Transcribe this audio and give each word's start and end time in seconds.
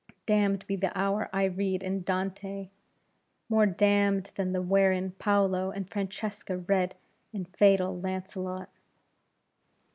Damned 0.25 0.65
be 0.65 0.75
the 0.75 0.97
hour 0.97 1.29
I 1.31 1.43
read 1.43 1.83
in 1.83 2.01
Dante! 2.01 2.71
more 3.49 3.67
damned 3.67 4.31
than 4.33 4.51
that 4.53 4.63
wherein 4.63 5.11
Paolo 5.11 5.69
and 5.69 5.87
Francesca 5.87 6.57
read 6.57 6.95
in 7.33 7.45
fatal 7.45 7.95
Launcelot!" 7.99 8.71